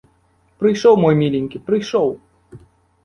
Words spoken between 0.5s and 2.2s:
Прыйшоў мой міленькі, прыйшоў!